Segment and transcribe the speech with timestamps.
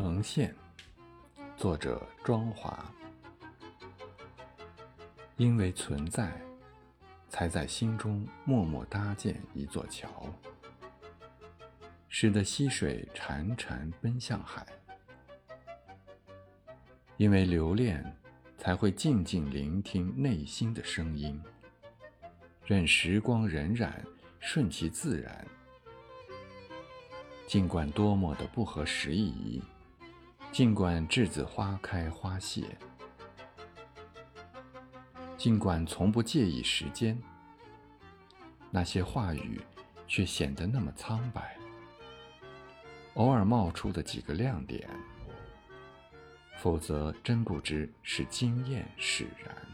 [0.00, 0.56] 呈现，
[1.58, 2.90] 作者庄华。
[5.36, 6.40] 因为存在，
[7.28, 10.24] 才在心中默默搭建一座桥，
[12.08, 14.66] 使得溪水潺潺奔向海。
[17.18, 18.02] 因为留恋，
[18.56, 21.38] 才会静静聆听内心的声音，
[22.64, 23.92] 任时光荏苒，
[24.38, 25.46] 顺其自然。
[27.46, 29.62] 尽管多么的不合时宜，
[30.52, 32.76] 尽管栀子花开花谢，
[35.36, 37.16] 尽管从不介意时间，
[38.68, 39.60] 那些话语
[40.08, 41.56] 却显得那么苍白。
[43.14, 44.90] 偶尔冒出的几个亮点，
[46.58, 49.69] 否则真不知是惊艳使然。